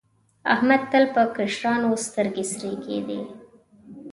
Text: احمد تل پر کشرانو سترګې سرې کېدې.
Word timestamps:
احمد 0.53 0.81
تل 0.91 1.05
پر 1.13 1.27
کشرانو 1.37 1.89
سترګې 2.05 2.43
سرې 2.51 2.73
کېدې. 2.85 3.19